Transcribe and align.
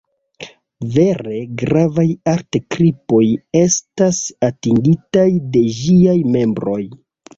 Vere 0.93 1.41
gravaj 1.61 2.05
art-kripoj 2.33 3.21
estas 3.61 4.23
atingitaj 4.51 5.27
de 5.57 5.63
ĝiaj 5.83 6.17
membroj. 6.39 6.81